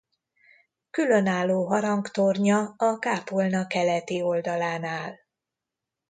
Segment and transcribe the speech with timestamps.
[0.89, 5.15] Különálló harangtornya a kápolna keleti oldalán áll.